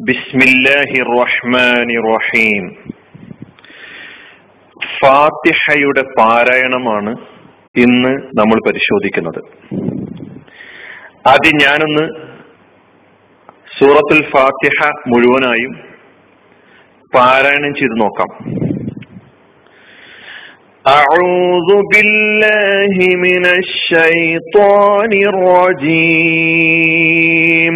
[0.00, 2.63] ബിസ്മില്ലാഹി റഹ്മാനി റഹീം
[4.95, 7.11] ഫാത്തിഹയുടെ പാരായണമാണ്
[7.75, 9.39] ഇന്ന് നമ്മൾ പരിശോധിക്കുന്നത്
[11.31, 12.05] ആദ്യം ഞാനൊന്ന്
[13.77, 14.77] സൂറത്തുൽ ഫാത്തിഹ
[15.11, 15.73] മുഴുവനായും
[17.13, 18.31] പാരായണം ചെയ്ത് നോക്കാം
[20.85, 25.11] أعوذ بالله من الشيطان
[26.51, 27.75] الرجيم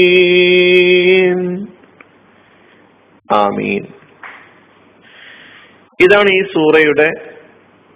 [0.00, 1.38] الضالين
[3.28, 3.82] ആമീൻ
[6.00, 7.08] ഇതാണ് ഈ സൂറയുടെ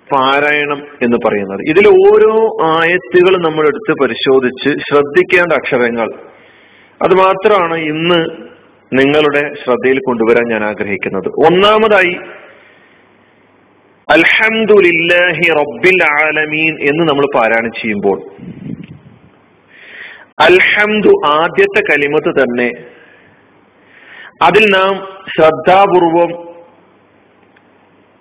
[0.09, 2.33] പാരായണം എന്ന് പറയുന്നത് ഇതിൽ ഓരോ
[2.73, 6.09] ആയത്തുകൾ നമ്മൾ എടുത്ത് പരിശോധിച്ച് ശ്രദ്ധിക്കേണ്ട അക്ഷരങ്ങൾ
[7.01, 8.19] അത് മാത്രമാണ് ഇന്ന്
[8.93, 12.13] നിങ്ങളുടെ ശ്രദ്ധയിൽ കൊണ്ടുവരാൻ ഞാൻ ആഗ്രഹിക്കുന്നത് ഒന്നാമതായി
[14.10, 18.18] അൽഹംദുലില്ലാഹി റബ്ബിൽ ആലമീൻ എന്ന് നമ്മൾ പാരായണം ചെയ്യുമ്പോൾ
[20.40, 22.70] അൽഹംദു ആദ്യത്തെ കലിമത്ത് തന്നെ
[24.42, 24.94] അതിൽ നാം
[25.38, 26.50] ശ്രദ്ധാപൂർവം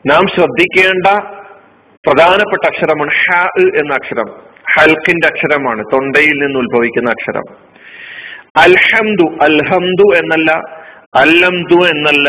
[0.06, 1.06] നാം ശ്രദ്ധിക്കേണ്ട
[2.06, 3.46] പ്രധാനപ്പെട്ട അക്ഷരമാണ് ഹ
[3.80, 4.28] എന്ന അക്ഷരം.
[4.76, 7.42] ഹൽക്കിന്റെ അക്ഷരമാണ് തൊണ്ടയിൽ നിന്ന് ഉത്ഭവിക്കുന്ന അക്ഷരം.
[8.56, 10.50] അൽഹംദു അൽഹംദു എന്നല്ല
[11.14, 12.28] അല്ലംദു എന്നല്ല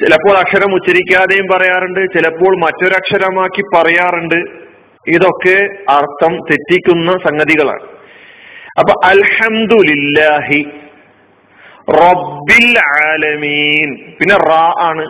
[0.00, 4.44] ചിലപ്പോൾ അക്ഷരം ഉച്ചരിക്കാതെയും പറയാറുണ്ട് ചിലപ്പോൾ മറ്റൊരക്ഷരമാക്കി പറയാറുണ്ട്.
[5.08, 7.86] ഇതൊക്കെ അർത്ഥം തെറ്റിക്കുന്ന സംഗതികളാണ്.
[8.78, 10.64] അപ്പൊ അൽഹംദുലില്ലാഹി
[11.90, 14.14] റബ്ബിൽ ആലമീൻ.
[14.20, 15.08] പിന്നെ റാ ആണ്.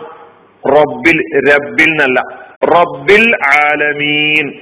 [0.67, 1.23] റബ്ബിൽ
[1.53, 2.23] റബ്ബിൽ എന്നല്ല.
[2.63, 4.53] റബ്ബിൽ ആലമീൻ.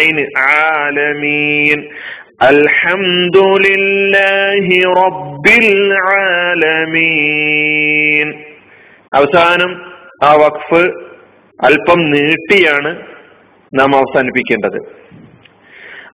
[0.00, 1.88] ഐന് ആലമീൻ.
[2.42, 8.51] അൽഹംദുലില്ലാഹി റബ്ബിൽ ആലമീൻ.
[9.14, 9.92] അവസാനം
[10.22, 10.92] ആ വഖഫ്
[11.64, 13.02] അല്പം നീട്ടിയാണ്
[13.74, 14.78] നാം അവസാനിപ്പിക്കേണ്ടത്.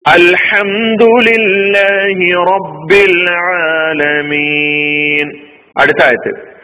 [0.07, 5.41] അൽഹംദുലില്ലാഹി റബ്ബിൽ ആലമീൻ.
[5.81, 6.57] അടുത്ത ആയത്ത്.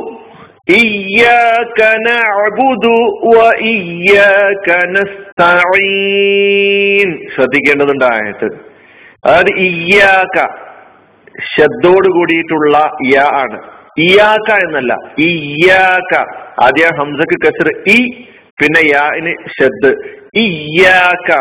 [0.79, 2.85] إياك نعبد
[3.33, 4.69] وإياك
[5.73, 8.49] نستعين ശ്രദ്ധിക്കേണ്ടതുണ്ട് ആയത്ത്
[9.25, 10.39] അതായത് ഇയ്യാക്ക
[11.53, 12.77] ശബ്ദോട് കൂടിയിട്ടുള്ള
[13.07, 13.59] യ ആണ്
[14.01, 14.93] ഇയാക്ക എന്നല്ല
[15.27, 16.13] ഇയ്യാക്ക
[16.67, 17.99] ആദ്യം ഹംസക്ക് കസർ ഇ
[18.59, 19.91] പിന്നെ യാന് ശബ്ദ്
[20.38, 21.32] ഇയ്യാക്ക.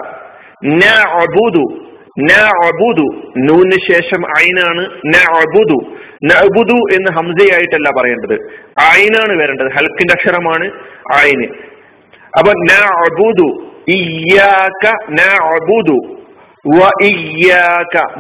[3.37, 4.87] നൂന് ശേഷം ഐനാണ്.
[5.07, 5.97] നഅബുദു.
[6.25, 8.35] നഅബുദു എന്ന് ഹംസയായിട്ടല്ല പറയേണ്ടത്.
[8.81, 9.73] ഐനാണ് വരേണ്ടത്.
[9.73, 10.71] ഹൽക്കിന്റെ അക്ഷരമാണ്
[11.15, 11.45] ഐന്.
[12.39, 13.73] അപ്പൊ നഅബുദു.
[13.89, 16.17] ഇയ്യാക നഅബുദു.
[16.77, 16.91] വ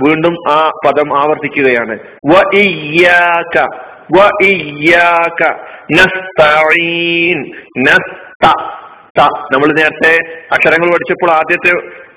[0.07, 1.99] വീണ്ടും ആ പദം ആവർത്തിക്കുകയാണ്.
[2.33, 3.65] വ ഇയ്യാക
[4.17, 4.29] വ
[7.81, 8.26] നസ്ത
[9.16, 9.22] ത
[9.54, 10.12] നമ്മൾ നേരത്തെ
[10.52, 11.72] അക്ഷരങ്ങൾ പഠിച്ചപ്പോൾ ആദ്യത്തെ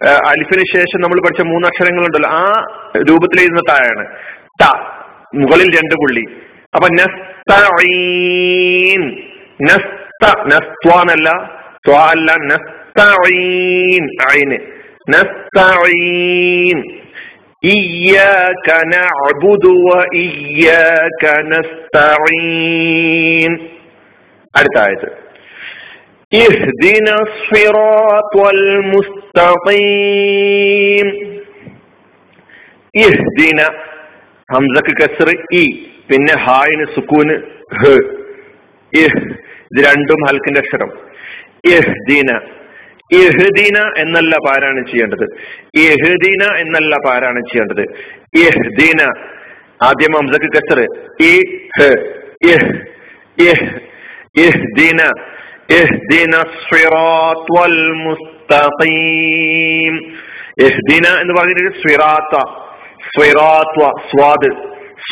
[0.05, 2.43] ആ, അലിഫിന് ശേഷം നമ്മൾ പഠിച്ച മൂന്ന് അക്ഷരങ്ങളുണ്ടല്ലോ ആ
[3.09, 4.05] രൂപത്തിലെഴുതുന്ന തായാണ്
[4.61, 4.65] ത
[5.35, 6.25] മുകളിൽ രണ്ട് പുള്ളി
[6.75, 9.03] അപ്പൊ നസ്തഈൻ
[9.69, 10.23] നസ്ത
[10.53, 11.29] നസ്ത്വാനല്ല
[11.85, 14.05] ത്വാ അല്ല നസ്തഈൻ
[14.35, 14.59] ഐന്
[15.15, 16.79] നസ്തഈൻ
[17.75, 21.23] إياك نعبد وإياك
[21.53, 23.53] نستعين
[24.55, 25.07] അടുത്ത ആയത്
[26.33, 28.35] اهدنا الصراط
[29.77, 31.09] المستقيم
[33.05, 33.61] ഇഹ്ദിന
[34.49, 35.63] ഹംസക്ക് കസർ ഇ
[36.09, 37.35] പിന്നെ ഹായിന് സുക്കൂന്
[37.81, 37.95] ഹ്
[38.93, 39.21] ഇഹ്
[39.71, 40.91] ഇത് രണ്ടും ഹൽക്കിന്റെ അക്ഷരം
[41.73, 42.31] ഇഹ്ദിന
[43.11, 45.27] ഇഹ്ദിന എന്നല്ല പാരായണം ചെയ്യേണ്ടത്
[45.85, 47.85] ഇഹ്ദിന എന്നല്ല പാരായണം ചെയ്യേണ്ടത്
[48.43, 49.01] ഇഹ്ദിന
[49.89, 50.81] ആദ്യം ഹംസക്ക് കസർ
[51.31, 51.33] ഇ
[51.79, 51.91] ഹ്
[52.53, 52.69] ഇഹ്
[53.49, 53.67] ഇഹ്
[54.47, 55.01] ഇഹ്ദിന
[57.98, 59.96] മുസ്തഖീം
[61.20, 62.44] എന്ന് പറഞ്ഞിട്ട് സ്വിറാത്ത
[63.16, 64.56] സ്വിറാത്വ സ്വാദ്.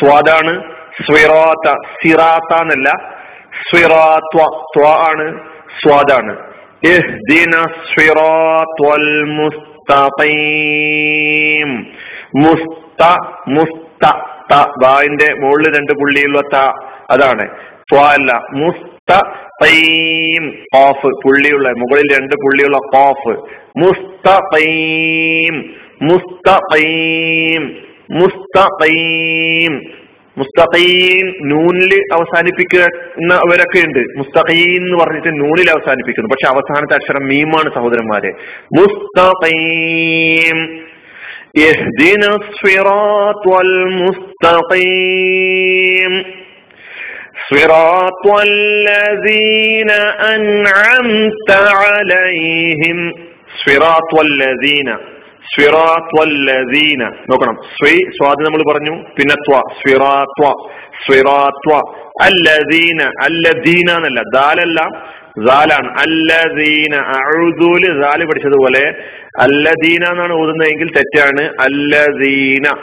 [0.00, 0.62] സ്വാദാണ്.
[1.06, 2.92] സ്വിറാത്ത സിറാത്ത എന്നല്ല
[3.70, 5.40] സ്വിറാത്വ ത്വ ആണ്.
[5.84, 6.36] സ്വാദാണ്.
[9.36, 11.86] മുസ്തഖീം.
[12.36, 13.16] മുസ്ത
[13.48, 14.12] മുസ്ത
[14.52, 14.54] ത.
[15.40, 16.72] മുകളിൽ രണ്ട് പുള്ളിയുള്ള ത.
[17.10, 17.48] അതാണ്.
[18.03, 19.11] അല്ല മുസ്ത
[19.63, 20.43] തൈം
[20.75, 23.33] ഓഫ് പുള്ളിയുള്ള മുകളിൽ രണ്ട് പുള്ളിയുള്ള കോഫ്
[23.83, 25.55] മുസ്തഖീം
[26.01, 27.63] മുസ്തഖീം
[28.19, 29.73] മുസ്തഖീം
[30.37, 38.31] മുസ്തഖീം നൂനിൽ അവസാനിപ്പിക്കുന്നവരൊക്കെ ഉണ്ട് മുസ്തഖീം എന്ന് പറഞ്ഞിട്ട് നൂനിൽ അവസാനിപ്പിക്കുന്നു പക്ഷെ അവസാനത്തെ അക്ഷരം മീമാണ് സഹോദരന്മാരെ
[38.79, 40.59] മുസ്തഖീം
[41.59, 43.45] اهدنا الصراط
[44.65, 46.13] المستقيم
[47.49, 49.91] صراط الذين
[50.35, 51.49] أنعمت
[51.79, 52.99] عليهم
[53.59, 54.89] صراط الذين
[55.53, 60.43] സ്വിറാത്വല്ലദീന നോക്കണം സ്വി സ്വാതി നമ്മൾ പറഞ്ഞു പിന്നെ ത്വ സ്വിറാത്വ
[61.03, 61.71] സ്വിറാത്വ
[62.21, 64.79] അല്ലദീന അല്ലദീന എന്നല്ല ദാലല്ല
[65.47, 68.83] ദാലാണ് അല്ലദീന അഴുദൂല് ദാല് പഠിച്ചതുപോലെ
[69.45, 72.73] അല്ലദീന എന്നാണ് ഓതുന്നതെങ്കിൽ തെറ്റാണ് അല്ലദീന സ്വിറാത്വല്ലദീന ദാല്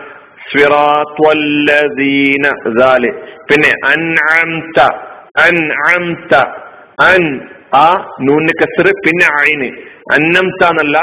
[3.49, 4.79] പിന്നെ അൻഅംത
[5.47, 6.33] അൻഅംത
[7.11, 7.25] അൻ
[7.81, 7.89] ആ
[8.27, 9.69] നൂന് കസറ് പിന്നെ ഐന്
[10.17, 10.99] അന്നംത എന്നല്ല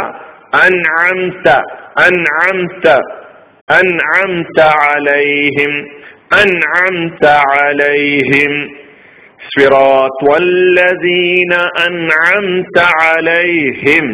[0.68, 1.48] أنعمت
[2.00, 2.86] أنعمت
[3.70, 5.74] أنعمت عليهم
[6.34, 7.24] أنعمت
[7.54, 8.54] عليهم
[9.54, 11.54] صراط والذين
[11.88, 14.06] أنعمت عليهم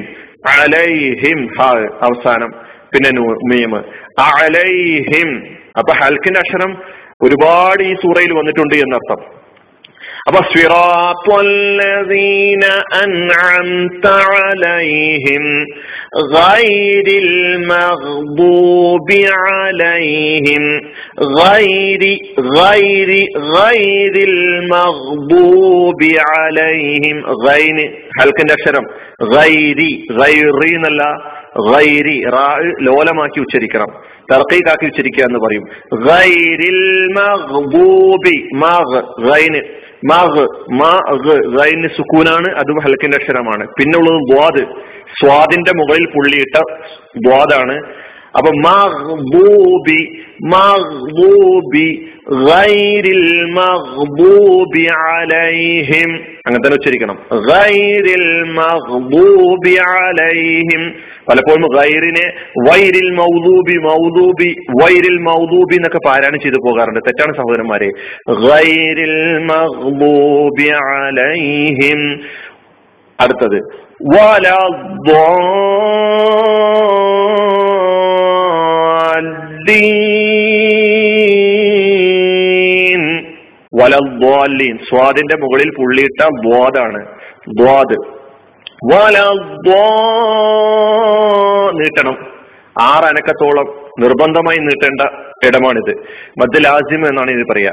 [0.54, 1.70] عليهم ഹാ
[2.08, 2.52] അവസാനം
[2.95, 3.77] പിന്നെ മീം.
[4.19, 5.57] അലൈഹിം.
[5.79, 6.79] അപ്പൊ ഹൽക്കിന്റെ അക്ഷരം
[7.23, 9.39] ഒരുപാട് ഈ സൂറയിൽ വന്നിട്ടുണ്ട് എന്നർത്ഥം.
[10.27, 10.41] അപ്പൊ
[13.03, 15.65] അൻഅംത അലൈഹിം
[16.35, 20.79] ഗൈരിൽ മഗ്ദൂബി അലൈഹിം
[21.41, 27.23] ഗൈരി ഗൈരി ഗൈരിൽ മഗ്ദൂബി അലൈഹിം.
[28.21, 28.83] ഹൽക്കിന്റെ അക്ഷരം.
[29.35, 31.38] ഗൈരി ഗൈറി എന്നല്ല.
[31.57, 33.87] ഗൈരി റാ ലോലമാക്കി ഉച്ചരിക്കണം.
[34.33, 35.63] തർക്കീക്കാക്കി ഉച്ചരിക്കുക എന്ന് പറയും.
[36.05, 39.61] ഗൈരിൽ മഗ്ബൂബി മഗ് ഗൈന്.
[40.11, 43.67] മഗ് മഗ് ഗൈന് സുക്കൂനാണ് അതും ഹൽക്കിന്റെ അക്ഷരമാണ്.
[43.79, 44.67] പിന്നെ ഉള്ളത് ദ്വാദ്.
[45.21, 46.63] സ്വാദിന്റെ മുകളിൽ പുള്ളിയിട്ട
[47.17, 48.08] ദ്വാദാണ്.
[48.37, 56.13] അപ്പൊ മഹ്ബൂബി മഹ്ബൂബി ഗൈരിൽ മഹ്ബൂബി അലൈഹിം.
[56.47, 57.19] അങ്ങനെ തന്നെ ഉച്ചരിക്കണം.
[57.33, 60.95] ഗൈരിൽ മഹ്ബൂബി അലൈഹിം.
[61.29, 62.33] പലപ്പോഴും ഗൈറിനെ
[62.71, 67.01] വൈരിൽ മൗദൂബി മൗദൂബി വൈരിൽ മൗദൂബി എന്നൊക്കെ പാരായണം ചെയ്തു പോകാറുണ്ട്.
[67.07, 67.91] തെറ്റാണ് സഹോദരന്മാരെ.
[68.31, 72.21] ഗൈരിൽ മഹ്ബൂബി അലൈഹിം.
[73.21, 73.89] അടുത്തത്.
[83.75, 87.07] വലദ്വാലീൻ സ്വാദിന്റെ മുകളിൽ പുള്ളിയിട്ട ദ്വാദാണ്.
[87.55, 87.97] ദ്വാദ്.
[91.81, 92.27] നീട്ടണം.
[92.81, 93.67] ആറ് അനക്കത്തോളം
[93.99, 95.01] നിർബന്ധമായി നീട്ടേണ്ട
[95.47, 95.95] ഇടമാണിത്.
[96.39, 97.73] മദ് ലാസിം എന്നാണ് ഇത് പറയാ.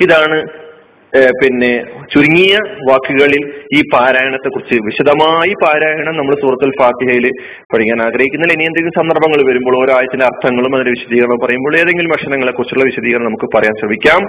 [0.00, 0.42] ഇതാണ്
[1.42, 2.58] പിന്നെ ചുരുങ്ങിയ
[2.90, 3.42] വാക്കുകളിൽ
[3.74, 7.30] ഈ പാരായണത്തെ കുറിച്ച് വിശദമായി പാരായണം നമ്മൾ സൂറത്തുൽ ഫാത്തിഹയിൽ
[7.74, 8.52] പഠിക്കാൻ ആഗ്രഹിക്കുന്നില്ല.
[8.52, 13.48] ഇനി എന്തെങ്കിലും സന്ദർഭങ്ങൾ വരുമ്പോൾ ഓരോ ആയത്തിന്റെ അർത്ഥങ്ങളും അതിന്റെ വിശദീകരണം പറയുമ്പോൾ ഏതെങ്കിലും ഭക്ഷണങ്ങളെ കുറിച്ചുള്ള വിശദീകരണം നമുക്ക്
[13.56, 14.20] പറയാൻ ശ്രമിക്കാം.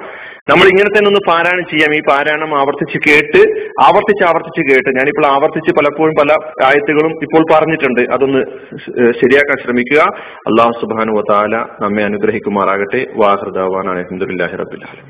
[0.49, 1.95] നമ്മൾ ഇങ്ങനെ തന്നെ ഒന്ന് പാരായണം ചെയ്യാം.
[1.95, 3.41] ഈ പാരായണം ആവർത്തിച്ച് കേട്ട്
[3.81, 4.89] ആവർത്തിച്ച് ആവർത്തിച്ച് കേട്ട്.
[4.97, 6.31] ഞാനിപ്പോൾ ആവർത്തിച്ച് പലപ്പോഴും പല
[6.65, 8.01] ആയത്തുകളും ഇപ്പോൾ പറഞ്ഞിട്ടുണ്ട്.
[8.13, 8.41] അതൊന്ന്
[9.21, 10.01] ശരിയാക്കാൻ ശ്രമിക്കുക.
[10.49, 13.05] അള്ളാഹു സുബാനു വാല നമ്മെ അനുഗ്രഹിക്കുമാറാകട്ടെ.
[13.15, 15.07] വാഹൃദാവാൻ അലഹമുല്ലാഹി റബുല്ലാലും